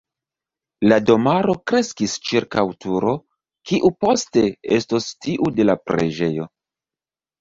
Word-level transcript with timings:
La 0.87 0.95
domaro 1.09 1.55
kreskis 1.71 2.15
ĉirkaŭ 2.31 2.63
turo, 2.85 3.13
kiu 3.73 3.93
poste 4.07 4.47
estos 4.81 5.11
tiu 5.27 5.53
de 5.61 5.69
la 5.73 5.77
preĝejo. 5.91 6.49